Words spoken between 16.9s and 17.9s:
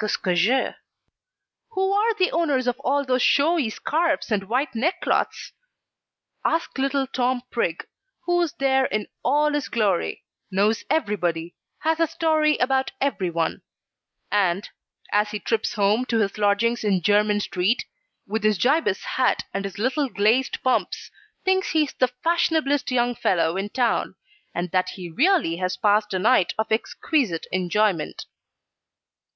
Jermyn Street,